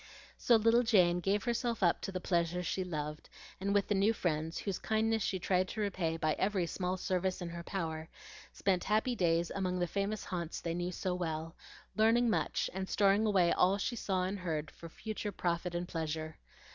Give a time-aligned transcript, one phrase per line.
[0.35, 4.13] So little Jane gave herself up to the pleasures she loved, and with the new
[4.13, 8.09] friends, whose kindness she tried to repay by every small service in her power,
[8.51, 11.55] spent happy days among the famous haunts they knew so well,
[11.95, 16.39] learning much and storing away all she saw and heard for future profit and pleasure.